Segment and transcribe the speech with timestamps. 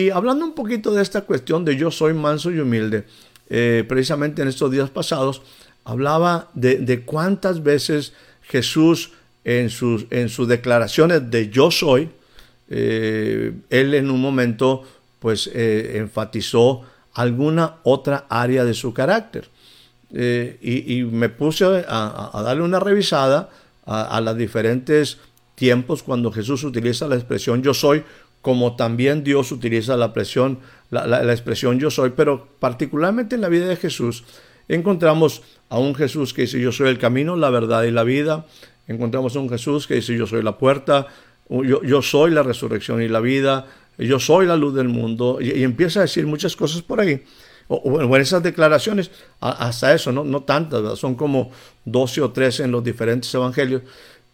[0.00, 3.02] Y hablando un poquito de esta cuestión de yo soy manso y humilde,
[3.50, 5.42] eh, precisamente en estos días pasados,
[5.82, 8.12] hablaba de, cuántas veces
[8.42, 9.10] Jesús
[9.42, 12.10] en sus, en sus declaraciones de yo soy,
[12.70, 14.84] eh, él en un momento
[15.18, 16.82] pues eh, enfatizó
[17.14, 19.48] alguna otra área de su carácter.
[20.12, 23.50] y, me puse a, darle una revisada
[23.84, 25.18] a, a los diferentes
[25.56, 28.04] tiempos cuando Jesús utiliza la expresión yo soy
[28.42, 33.66] como también Dios utiliza la, presión, la, expresión yo soy, pero particularmente en la vida
[33.66, 34.24] de Jesús
[34.68, 38.46] encontramos a un Jesús que dice yo soy el camino, la verdad y la vida,
[38.86, 41.08] encontramos a un Jesús que dice yo soy la puerta,
[41.48, 43.66] yo, soy la resurrección y la vida,
[43.96, 47.24] yo soy la luz del mundo, y, empieza a decir muchas cosas por ahí.
[47.68, 51.50] O, en esas declaraciones, hasta eso, no, no tantas, son como
[51.84, 53.82] 12 o 13 en los diferentes evangelios,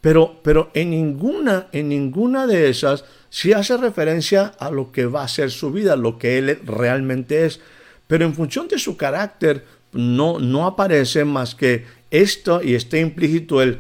[0.05, 5.25] pero, pero en, ninguna, en ninguna de esas sí hace referencia a lo que va
[5.25, 7.59] a ser su vida, lo que él realmente es.
[8.07, 13.63] Pero en función de su carácter, no, no aparece más que esto y está implícito
[13.63, 13.79] el,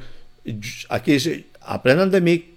[0.88, 2.54] aquí dice, aprendan de mí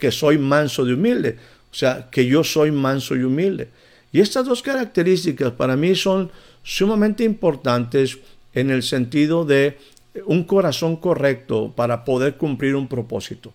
[0.00, 1.38] que soy manso y humilde.
[1.70, 3.68] O sea, que yo soy manso y humilde.
[4.10, 6.32] Y estas dos características para mí son
[6.64, 8.18] sumamente importantes
[8.52, 9.78] en el sentido de
[10.26, 13.52] un corazón correcto para poder cumplir un propósito.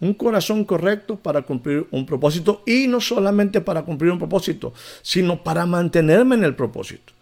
[0.00, 4.72] Un corazón correcto para cumplir un propósito y no solamente para cumplir un propósito,
[5.02, 7.12] sino para mantenerme en el propósito.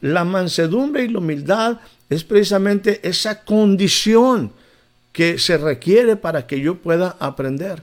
[0.00, 4.52] La mansedumbre y la humildad es precisamente esa condición
[5.12, 7.82] que se requiere para que yo pueda aprender.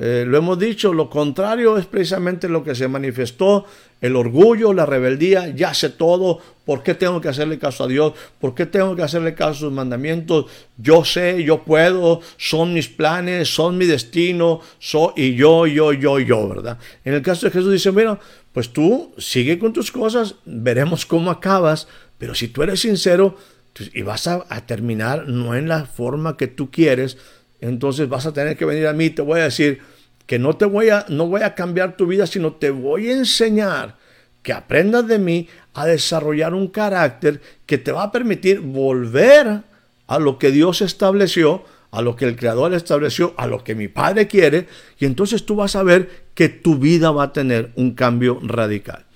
[0.00, 3.64] Eh, lo hemos dicho, lo contrario es precisamente lo que se manifestó,
[4.00, 8.12] el orgullo, la rebeldía, ya sé todo, ¿por qué tengo que hacerle caso a Dios?
[8.40, 10.46] ¿Por qué tengo que hacerle caso a sus mandamientos?
[10.76, 16.20] Yo sé, yo puedo, son mis planes, son mi destino, soy, y yo, yo, yo,
[16.20, 16.78] yo, ¿verdad?
[17.04, 18.20] En el caso de Jesús dice, bueno,
[18.52, 21.88] pues tú sigue con tus cosas, veremos cómo acabas,
[22.18, 23.36] pero si tú eres sincero
[23.72, 27.18] pues, y vas a terminar no en la forma que tú quieres,
[27.60, 29.80] entonces vas a tener que venir a mí, te voy a decir
[30.26, 33.14] que no te voy a, no voy a cambiar tu vida, sino te voy a
[33.14, 33.96] enseñar
[34.42, 39.62] que aprendas de mí a desarrollar un carácter que te va a permitir volver
[40.06, 43.88] a lo que Dios estableció, a lo que el Creador estableció, a lo que mi
[43.88, 47.94] Padre quiere, y entonces tú vas a ver que tu vida va a tener un
[47.94, 49.07] cambio radical.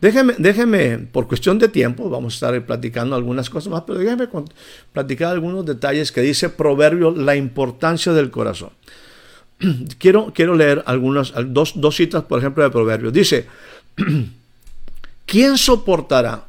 [0.00, 4.28] Déjeme, déjeme, por cuestión de tiempo, vamos a estar platicando algunas cosas más, pero déjeme
[4.92, 8.70] platicar algunos detalles que dice Proverbio, la importancia del corazón.
[9.98, 13.12] Quiero, quiero leer algunas, dos, dos citas, por ejemplo, de Proverbios.
[13.12, 13.46] Dice,
[15.26, 16.44] ¿quién soportará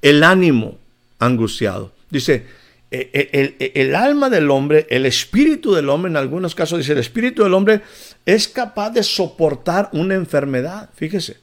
[0.00, 0.78] el ánimo
[1.18, 1.92] angustiado?
[2.08, 2.46] Dice,
[2.90, 3.28] e, e,
[3.58, 7.42] el, el, alma del hombre, el espíritu del hombre, en algunos casos dice, el espíritu
[7.42, 7.82] del hombre
[8.24, 10.88] es capaz de soportar una enfermedad.
[10.94, 11.36] Fíjese,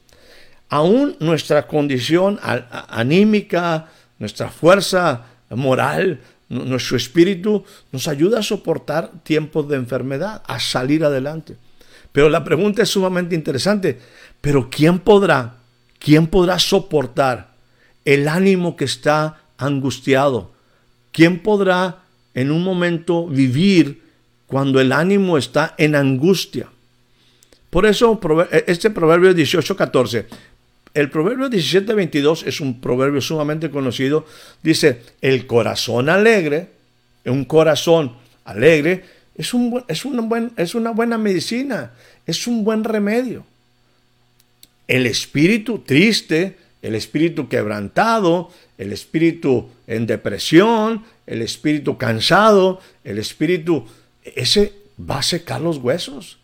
[0.69, 9.75] aún nuestra condición anímica, nuestra fuerza moral, nuestro espíritu nos ayuda a soportar tiempos de
[9.75, 11.57] enfermedad, a salir adelante.
[12.11, 13.99] Pero la pregunta es sumamente interesante.
[14.41, 15.55] Pero ¿quién podrá,
[15.99, 17.51] quién podrá soportar
[18.05, 20.51] el ánimo que está angustiado?
[21.11, 22.03] ¿Quién podrá
[22.33, 24.03] en un momento vivir
[24.47, 26.67] cuando el ánimo está en angustia?
[27.69, 28.19] Por eso
[28.65, 30.25] este proverbio 18:14
[30.93, 34.25] el proverbio 17:22 es un proverbio sumamente conocido.
[34.63, 36.69] Dice, el corazón alegre,
[37.25, 38.13] un corazón
[38.45, 39.03] alegre,
[39.35, 41.91] es, un, es, una buen, es una buena medicina,
[42.25, 43.45] es un buen remedio.
[44.87, 53.85] El espíritu triste, el espíritu quebrantado, el espíritu en depresión, el espíritu cansado, el espíritu,
[54.23, 56.39] ese va a secar los huesos,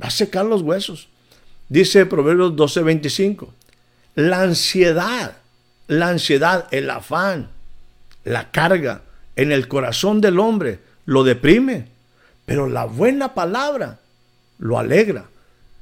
[0.00, 1.08] va a secar los huesos.
[1.68, 3.48] Dice Proverbios 12:25,
[4.14, 5.36] la ansiedad,
[5.86, 7.50] la ansiedad, el afán,
[8.24, 9.02] la carga
[9.36, 11.88] en el corazón del hombre lo deprime,
[12.46, 14.00] pero la buena palabra
[14.58, 15.24] lo alegra.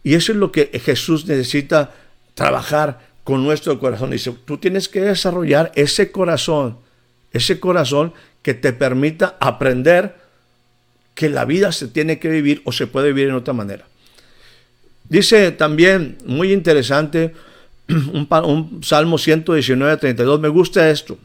[0.02, 1.92] Y eso es lo que Jesús necesita
[2.34, 4.10] trabajar con nuestro corazón.
[4.10, 6.78] Dice, tú tienes que desarrollar ese corazón
[7.32, 10.16] ese corazón que te permita aprender
[11.14, 13.86] que la vida se tiene que vivir o se puede vivir en otra manera.
[15.08, 17.34] Dice también, muy interesante,
[18.12, 21.18] un, Salmo 119, 32, me gusta esto.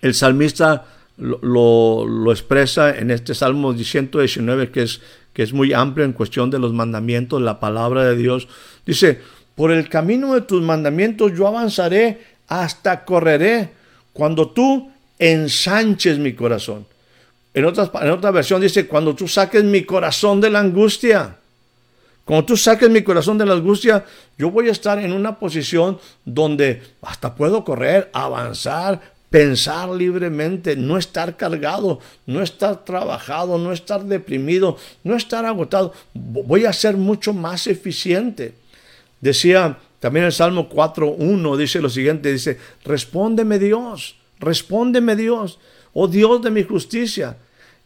[0.00, 0.84] El salmista
[1.16, 5.00] lo, expresa en este Salmo 119 que es,
[5.32, 8.48] que es muy amplio en cuestión de los mandamientos, la palabra de Dios.
[8.84, 9.20] Dice,
[9.54, 13.70] por el camino de tus mandamientos yo avanzaré hasta correré
[14.12, 16.86] cuando tú ensanches mi corazón.
[17.54, 21.36] En, en otra versión dice, cuando tú saques mi corazón de la angustia.
[22.24, 24.04] Cuando tú saques mi corazón de la angustia,
[24.38, 30.98] yo voy a estar en una posición donde hasta puedo correr, avanzar, pensar libremente, no
[30.98, 35.94] estar cargado, no estar trabajado, no estar deprimido, no estar agotado.
[36.14, 38.54] Voy a ser mucho más eficiente.
[39.20, 45.58] Decía también el Salmo 4.1, dice lo siguiente, dice, respóndeme Dios, respóndeme Dios,
[45.94, 47.36] oh Dios de mi justicia.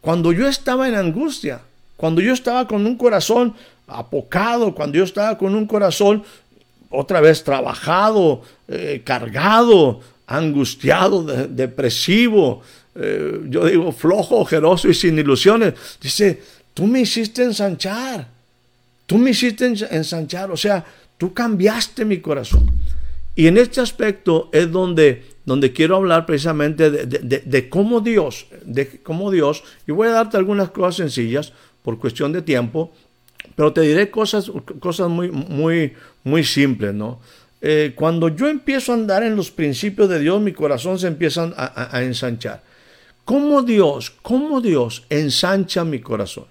[0.00, 1.61] Cuando yo estaba en angustia,
[1.97, 3.55] cuando yo estaba con un corazón
[3.87, 6.23] apocado, cuando yo estaba con un corazón
[6.91, 12.63] otra vez trabajado, eh, cargado, angustiado, depresivo,
[12.95, 15.75] eh, yo digo flojo, ojeroso y sin ilusiones.
[16.01, 16.43] Dice,
[16.75, 18.29] tú me hiciste ensanchar,
[19.07, 20.85] tú me hiciste ensanchar, o sea,
[21.19, 22.71] tú cambiaste mi corazón.
[23.35, 29.31] Y en este aspecto es donde, donde quiero hablar precisamente de, cómo Dios, de cómo
[29.31, 31.53] Dios, y voy a darte algunas cosas sencillas
[31.87, 32.91] por cuestión de tiempo,
[33.55, 34.50] pero te diré cosas,
[34.81, 35.93] cosas muy, muy,
[36.25, 37.21] muy simples, ¿no?
[37.61, 41.55] Eh, cuando yo empiezo a andar en los principios de Dios, mi corazón se empieza
[41.56, 42.61] a, ensanchar.
[43.25, 46.47] ¿Cómo Dios, cómo Dios ensancha mi corazón?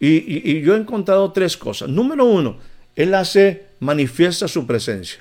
[0.00, 1.88] Y, yo he encontrado tres cosas.
[1.88, 2.56] Número uno,
[2.96, 5.20] Él hace, manifiesta su presencia.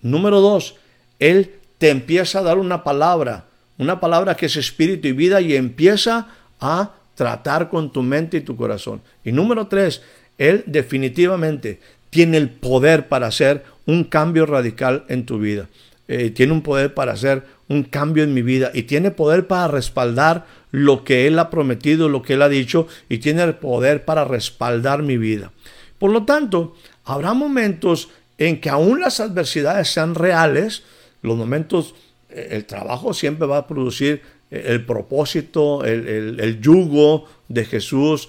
[0.00, 0.76] Número dos,
[1.18, 3.44] Él te empieza a dar una palabra,
[3.76, 6.28] una palabra que es espíritu y vida y empieza
[6.60, 9.02] a tratar con tu mente y tu corazón.
[9.22, 10.00] Y número tres,
[10.38, 11.78] Él definitivamente
[12.08, 15.68] tiene el poder para hacer un cambio radical en tu vida.
[16.08, 19.68] Eh, tiene un poder para hacer un cambio en mi vida y tiene poder para
[19.68, 24.06] respaldar lo que Él ha prometido, lo que Él ha dicho y tiene el poder
[24.06, 25.52] para respaldar mi vida.
[25.98, 26.74] Por lo tanto,
[27.04, 28.08] habrá momentos
[28.38, 30.84] en que aún las adversidades sean reales,
[31.20, 31.94] los momentos,
[32.30, 38.28] eh, el trabajo siempre va a producir el propósito, el, yugo de Jesús,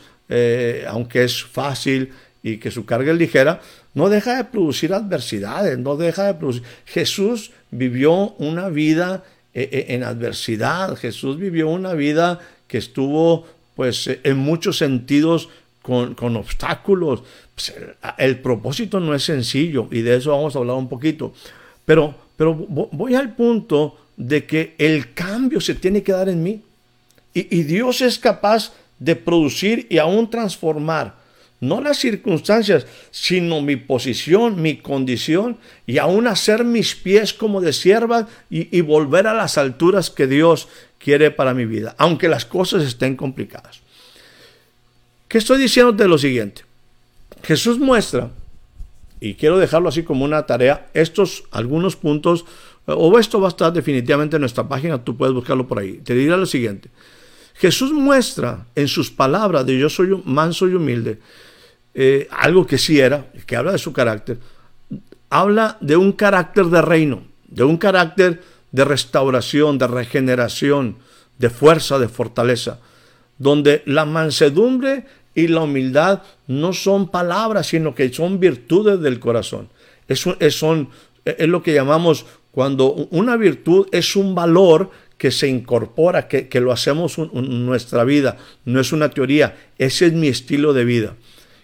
[0.87, 2.11] aunque es fácil
[2.43, 3.61] y que su carga es ligera,
[3.93, 6.63] no deja de producir adversidades, no deja de producir.
[6.85, 9.23] Jesús vivió una vida
[9.53, 13.45] eh, eh, en adversidad, Jesús vivió una vida que estuvo
[13.75, 15.49] pues eh, en muchos sentidos
[15.81, 17.23] con, obstáculos.
[17.53, 17.73] Pues,
[18.17, 21.33] el, propósito no es sencillo y de eso vamos a hablar un poquito.
[21.85, 26.61] Pero, pero voy al punto de que el cambio se tiene que dar en mí.
[27.33, 31.21] Y, y Dios es capaz de producir y aún transformar
[31.61, 37.71] no las circunstancias, sino mi posición, mi condición, y aún hacer mis pies como de
[37.71, 40.67] sierva y, volver a las alturas que Dios
[40.97, 43.79] quiere para mi vida, aunque las cosas estén complicadas.
[45.27, 46.63] ¿Qué estoy diciendo de lo siguiente?
[47.43, 48.31] Jesús muestra,
[49.19, 52.45] y quiero dejarlo así como una tarea, estos algunos puntos,
[52.95, 56.01] o esto va a estar definitivamente en nuestra página, tú puedes buscarlo por ahí.
[56.03, 56.89] Te diré lo siguiente.
[57.55, 61.19] Jesús muestra en sus palabras de yo soy manso y humilde,
[61.93, 64.39] eh, algo que sí era, que habla de su carácter,
[65.29, 70.97] habla de un carácter de reino, de un carácter de restauración, de regeneración,
[71.37, 72.79] de fuerza, de fortaleza,
[73.37, 75.05] donde la mansedumbre
[75.35, 79.69] y la humildad no son palabras, sino que son virtudes del corazón.
[80.07, 80.19] Es,
[80.55, 80.89] son,
[81.25, 86.71] es lo que llamamos cuando una virtud es un valor que se incorpora, que, lo
[86.71, 91.15] hacemos en nuestra vida, no es una teoría, ese es mi estilo de vida.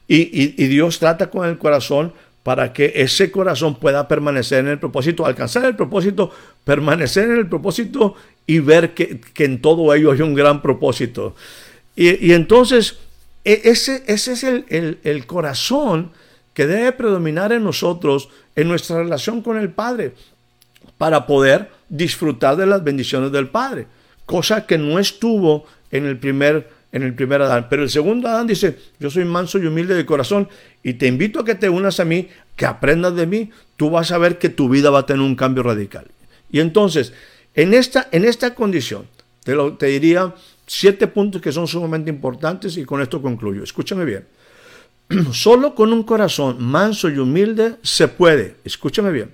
[0.08, 2.14] Y, Dios trata con el corazón
[2.44, 6.32] para que ese corazón pueda permanecer en el propósito, alcanzar el propósito,
[6.64, 8.16] permanecer en el propósito
[8.46, 11.36] y ver que, en todo ello hay un gran propósito.
[11.96, 13.00] Y, entonces,
[13.44, 16.12] e, ese, ese es el, el, corazón
[16.54, 20.14] que debe predominar en nosotros, en nuestra relación con el Padre,
[20.98, 23.88] para poder disfrutar de las bendiciones del Padre,
[24.26, 27.68] cosa que no estuvo en el primer en el primer Adán.
[27.70, 30.48] Pero el segundo Adán dice, yo soy manso y humilde de corazón
[30.84, 34.12] y te invito a que te unas a mí, que aprendas de mí, tú vas
[34.12, 36.08] a ver que tu vida va a tener un cambio radical.
[36.52, 37.14] Y entonces,
[37.54, 39.06] en esta, en esta condición,
[39.44, 40.34] te, te diría
[40.66, 43.64] siete puntos que son sumamente importantes y con esto concluyo.
[43.64, 44.26] Escúchame bien.
[45.32, 49.32] Solo con un corazón manso y humilde se puede, escúchame bien.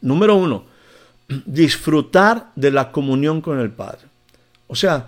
[0.00, 0.66] Número uno,
[1.28, 4.02] disfrutar de la comunión con el Padre.
[4.66, 5.06] O sea,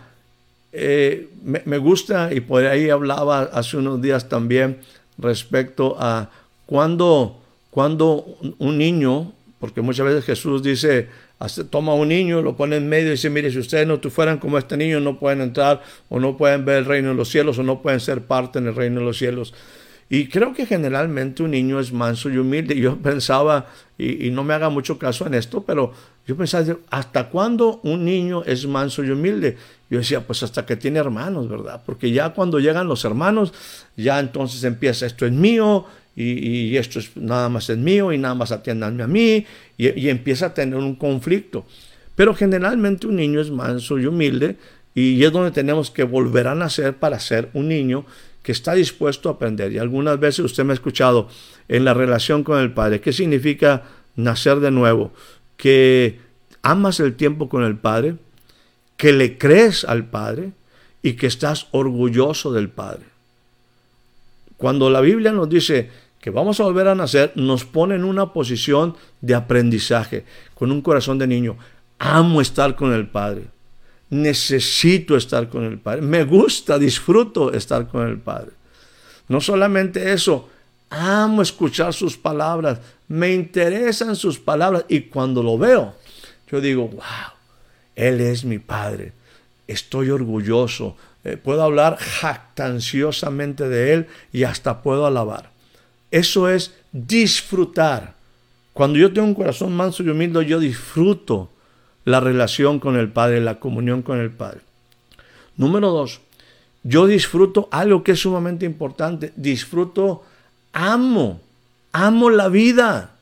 [0.73, 4.79] eh, me, gusta y por ahí hablaba hace unos días también
[5.17, 6.31] respecto a
[6.67, 11.09] cuando, cuando un niño, porque muchas veces Jesús dice,
[11.71, 14.59] toma un niño, lo pone en medio y dice, mire, si ustedes no fueran como
[14.59, 17.63] este niño, no pueden entrar o no pueden ver el reino de los cielos o
[17.63, 19.55] no pueden ser parte en el reino de los cielos.
[20.09, 22.79] Y creo que generalmente un niño es manso y humilde.
[22.79, 23.67] Yo pensaba,
[23.99, 25.93] y, no me haga mucho caso en esto, pero
[26.27, 29.57] yo pensaba, ¿hasta cuándo un niño es manso y humilde?
[29.91, 31.83] Yo decía, pues hasta que tiene hermanos, ¿verdad?
[31.85, 33.53] Porque ya cuando llegan los hermanos,
[33.97, 38.35] ya entonces empieza, esto es mío, y, esto es nada más es mío, y nada
[38.35, 39.45] más atiendanme a mí,
[39.77, 41.67] y, y empieza a tener un conflicto.
[42.15, 44.57] Pero generalmente un niño es manso y humilde,
[44.95, 48.07] y es donde tenemos que volver a nacer para ser un niño
[48.47, 49.73] que está dispuesto a aprender.
[49.73, 51.27] Y algunas veces usted me ha escuchado
[51.67, 53.01] en la relación con el Padre.
[53.01, 53.83] ¿Qué significa
[54.15, 55.11] nacer de nuevo?
[55.57, 56.21] Que
[56.63, 58.15] amas el tiempo con el Padre,
[58.97, 60.53] que le crees al Padre
[61.03, 63.07] y que estás orgulloso del Padre.
[64.57, 68.33] Cuando la Biblia nos dice que vamos a volver a nacer, nos pone en una
[68.33, 70.25] posición de aprendizaje,
[70.55, 71.57] con un corazón de niño.
[71.99, 73.56] Amo estar con el Padre
[74.11, 76.03] necesito estar con el Padre.
[76.03, 78.53] Me gusta, disfruto estar con el Padre.
[79.29, 80.49] No solamente eso,
[80.91, 85.95] amo escuchar sus palabras, me interesan sus palabras y cuando lo veo,
[86.51, 87.33] yo digo, wow,
[87.97, 89.13] Él es mi Padre,
[89.67, 95.51] estoy orgulloso, eh, puedo hablar jactanciosamente de Él y hasta puedo alabar.
[96.13, 98.15] Eso es disfrutar.
[98.73, 101.51] Cuando yo tengo un corazón manso y humilde, yo disfruto
[102.07, 104.61] la relación con el Padre, la comunión con el Padre.
[105.59, 106.21] Número dos,
[106.83, 110.23] yo disfruto algo que es sumamente importante, disfruto,
[110.73, 111.43] amo,
[111.93, 113.17] amo la vida,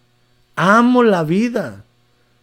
[0.55, 1.83] amo la vida,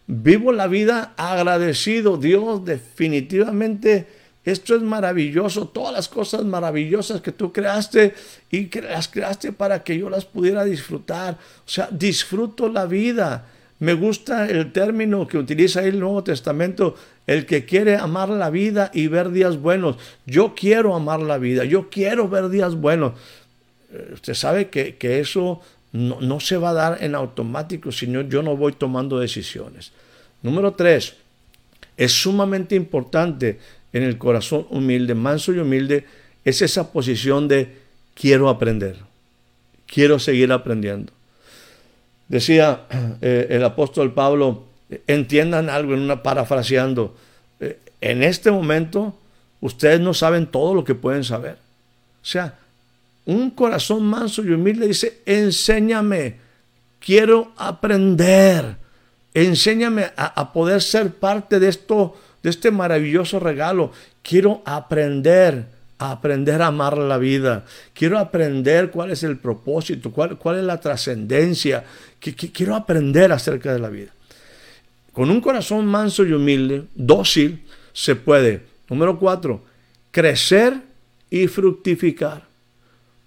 [0.06, 4.06] vivo la vida agradecido, Dios definitivamente
[4.44, 8.14] esto es maravilloso, todas las cosas maravillosas que tú creaste
[8.50, 11.38] y que las creaste para que yo las pudiera disfrutar.
[11.64, 13.46] O sea, disfruto la vida.
[13.82, 16.94] Me gusta el término que utiliza el Nuevo Testamento,
[17.26, 19.96] el que quiere amar la vida y ver días buenos.
[20.24, 23.14] Yo quiero amar la vida, yo quiero ver días buenos.
[23.92, 25.60] Eh, usted sabe que, eso
[25.90, 29.90] no, no, se va a dar en automático, sino yo no voy tomando decisiones.
[30.42, 31.16] Número tres,
[31.96, 33.58] es sumamente importante
[33.92, 36.06] en el corazón humilde, manso y humilde,
[36.44, 37.78] es esa posición de
[38.14, 38.98] quiero aprender,
[39.88, 41.12] quiero seguir aprendiendo.
[42.32, 42.86] Decía
[43.20, 44.64] eh, el apóstol Pablo,
[45.06, 47.14] entiendan algo en una parafraseando,
[47.60, 49.14] eh, en este momento
[49.60, 51.58] ustedes no saben todo lo que pueden saber.
[52.22, 52.58] O sea,
[53.26, 56.36] un corazón manso y humilde dice, enséñame,
[57.00, 58.76] quiero aprender,
[59.34, 65.66] enséñame a, a poder ser parte de esto, de este maravilloso regalo, quiero aprender
[66.10, 67.64] aprender a amar la vida.
[67.94, 71.84] Quiero aprender cuál es el propósito, cuál, cuál es la trascendencia.
[72.18, 74.12] Que, quiero aprender acerca de la vida.
[75.12, 79.62] Con un corazón manso y humilde, dócil, se puede, número cuatro,
[80.10, 80.74] crecer
[81.30, 82.46] y fructificar.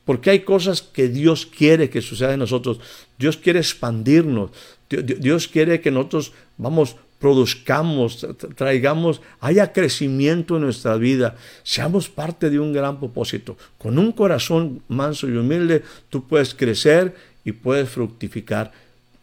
[0.04, 2.80] Porque hay cosas que Dios quiere que sucedan en nosotros.
[3.18, 4.52] Dios quiere expandirnos.
[4.90, 12.60] Dios quiere que nosotros vamos produzcamos, traigamos, haya crecimiento en nuestra vida, seamos parte de
[12.60, 13.58] un gran propósito.
[13.80, 18.72] Con un corazón manso y humilde, tú puedes crecer y puedes fructificar.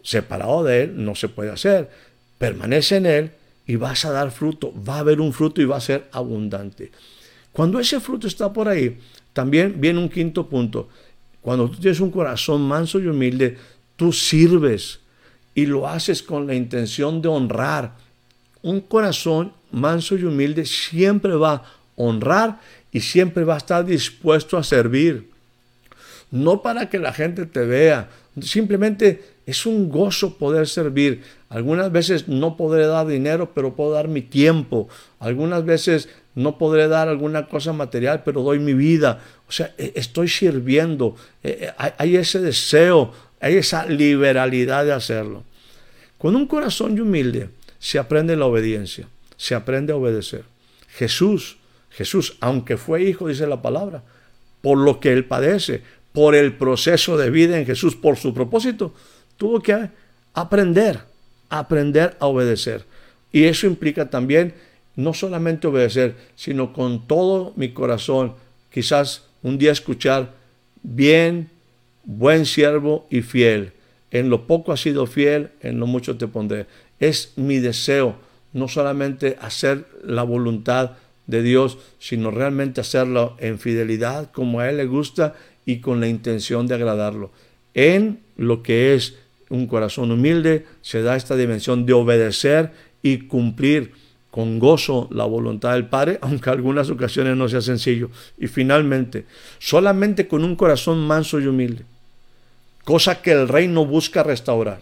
[0.03, 1.91] Separado de Él no se puede hacer.
[2.39, 3.31] Permanece en Él
[3.69, 4.75] y vas a dar fruto.
[4.83, 6.91] Va a haber un fruto y va a ser abundante.
[7.53, 8.99] Cuando ese fruto está por ahí,
[9.33, 10.89] también viene un quinto punto.
[11.41, 13.57] Cuando tú tienes un corazón manso y humilde,
[13.95, 14.99] tú sirves
[15.55, 17.93] y lo haces con la intención de honrar.
[18.63, 21.63] Un corazón manso y humilde siempre va a
[21.97, 22.61] honrar
[22.93, 25.31] y siempre va a estar dispuesto a servir.
[26.31, 28.09] No para que la gente te vea,
[28.41, 31.23] simplemente es un gozo poder servir.
[31.49, 34.89] Algunas veces no podré dar dinero, pero puedo dar mi tiempo.
[35.19, 39.21] Algunas veces no podré dar alguna cosa material, pero doy mi vida.
[39.49, 41.17] O sea, e, estoy sirviendo.
[41.43, 43.13] E, e, hay ese deseo
[43.43, 45.43] hay esa liberalidad de hacerlo.
[46.17, 47.49] Con un corazón humilde
[47.81, 50.45] se aprende la obediencia, se aprende a obedecer.
[50.89, 51.59] Jesús,
[51.91, 54.05] Jesús, aunque fue hijo, dice la palabra,
[54.61, 55.83] por lo que él padece,
[56.13, 58.95] por el proceso de vida en Jesús, por su propósito,
[59.37, 59.91] tuvo que
[60.35, 61.01] aprender,
[61.49, 62.85] aprender a obedecer.
[63.33, 64.55] Y eso implica también
[64.95, 68.35] no solamente obedecer, sino con todo mi corazón,
[68.73, 70.33] quizás un día escuchar,
[70.85, 71.51] bien,
[72.05, 73.73] buen siervo y fiel.
[74.11, 76.67] En lo poco has sido fiel, en lo mucho te pondré.
[77.01, 78.17] Es mi deseo
[78.53, 80.93] no solamente hacer la voluntad
[81.27, 86.09] de Dios, sino realmente hacerlo en fidelidad, como a Él le gusta y con la
[86.09, 87.31] intención de agradarlo.
[87.75, 89.15] En lo que es
[89.49, 93.93] un corazón humilde se da esta dimensión de obedecer y cumplir
[94.31, 98.11] con gozo la voluntad del Padre, aunque algunas ocasiones no sea sencillo.
[98.39, 99.27] Y finalmente,
[99.59, 101.85] solamente con un corazón manso y humilde,
[102.85, 104.81] cosa que el reino busca restaurar.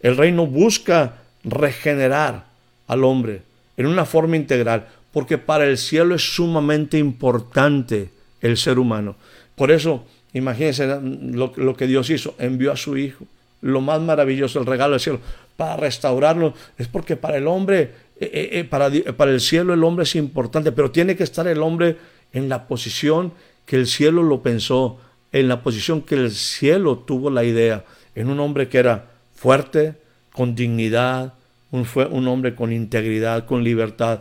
[0.00, 2.46] El reino busca regenerar
[2.86, 3.42] al hombre
[3.76, 8.10] en una forma integral, porque para el cielo es sumamente importante
[8.40, 9.16] el ser humano.
[9.54, 13.26] Por eso, imagínense lo, que Dios hizo, envió a su Hijo
[13.62, 15.20] lo más maravilloso, el regalo del cielo,
[15.56, 16.54] para restaurarlo.
[16.78, 17.80] Es porque para el hombre,
[18.18, 21.46] eh, eh, eh, para, para el cielo el hombre es importante, pero tiene que estar
[21.46, 21.98] el hombre
[22.32, 23.32] en la posición
[23.66, 24.98] que el cielo lo pensó,
[25.32, 27.84] en la posición que el cielo tuvo la idea,
[28.14, 29.94] en un hombre que era fuerte,
[30.32, 31.34] con dignidad,
[31.70, 34.20] un, un hombre con integridad, con libertad,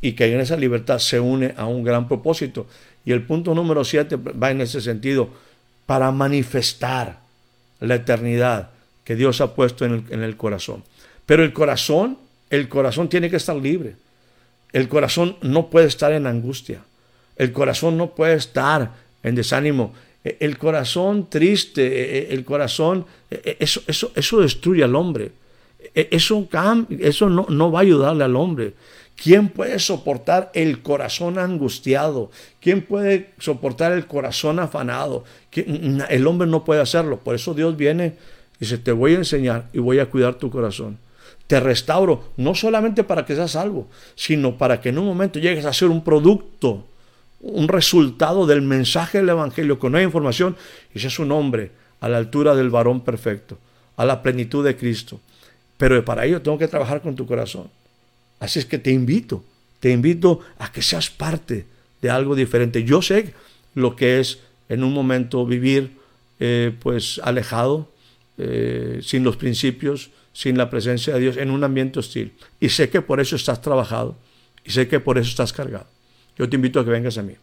[0.00, 2.66] y que en esa libertad se une a un gran propósito.
[3.04, 5.30] Y el punto número siete va en ese sentido,
[5.86, 7.18] para manifestar
[7.80, 8.70] la eternidad
[9.04, 10.84] que Dios ha puesto en el, corazón.
[11.26, 12.18] Pero el corazón,
[12.50, 13.96] el corazón tiene que estar libre.
[14.72, 16.80] El corazón no puede estar en angustia.
[17.36, 18.92] El corazón no puede estar
[19.22, 19.94] en desánimo.
[20.24, 25.32] E, el corazón triste, e, e, el corazón, eso, eso, eso destruye al hombre.
[25.94, 26.48] Eso,
[27.00, 28.74] eso no, no va a ayudarle al hombre.
[29.16, 32.30] ¿Quién puede soportar el corazón angustiado?
[32.60, 35.24] ¿Quién puede soportar el corazón afanado?
[35.52, 37.18] El hombre no puede hacerlo.
[37.20, 38.16] Por eso Dios viene
[38.56, 40.98] y dice, te voy a enseñar y voy a cuidar tu corazón.
[41.46, 45.66] Te restauro, no solamente para que seas salvo, sino para que en un momento llegues
[45.66, 46.86] a ser un producto,
[47.42, 50.56] un resultado del mensaje del Evangelio, con nueva información,
[50.94, 53.58] y seas un hombre a la altura del varón perfecto,
[53.96, 55.20] a la plenitud de Cristo.
[55.76, 57.68] Pero para ello tengo que trabajar con tu corazón.
[58.38, 59.44] Así es que te invito,
[59.80, 61.66] te invito a que seas parte
[62.00, 62.84] de algo diferente.
[62.84, 63.34] Yo sé
[63.74, 64.38] lo que es
[64.68, 65.92] en un momento vivir
[66.38, 67.90] eh, pues alejado,
[68.38, 72.32] eh, sin los principios, sin la presencia de Dios, en un ambiente hostil.
[72.60, 74.16] Y sé que por eso estás trabajado
[74.64, 75.86] y sé que por eso estás cargado.
[76.38, 77.34] Yo te invito a que vengas a mí.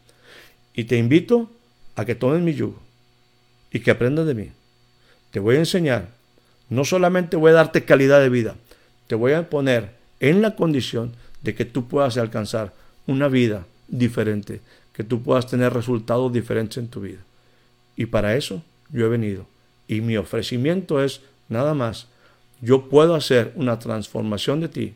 [0.73, 1.49] Y te invito
[1.95, 2.79] a que tomes mi yugo
[3.71, 4.51] y que aprendas de mí.
[5.31, 6.09] Te voy a enseñar.
[6.69, 8.55] No solamente voy a darte calidad de vida,
[9.07, 12.73] te voy a poner en la condición de que tú puedas alcanzar
[13.07, 14.61] una vida diferente,
[14.93, 17.19] que tú puedas tener resultados diferentes en tu vida.
[17.95, 19.47] Y para eso yo he venido.
[19.87, 22.07] Y mi ofrecimiento es nada más,
[22.61, 24.93] yo puedo hacer una transformación de ti,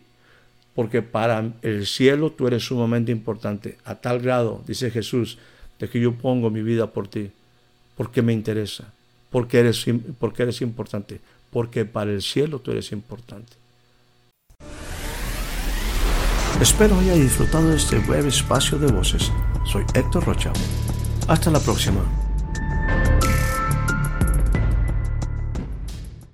[0.76, 5.38] porque para el cielo tú eres sumamente importante, a tal grado, dice Jesús,
[5.80, 7.32] de que yo pongo mi vida por ti,
[7.96, 8.92] porque me interesa,
[9.30, 9.86] porque eres,
[10.20, 11.20] porque eres importante,
[11.52, 13.54] porque para el cielo tú eres importante.
[16.62, 19.32] Espero haya disfrutado de este breve espacio de voces.
[19.66, 20.54] Soy Héctor Rocha.
[21.28, 22.23] Hasta la próxima.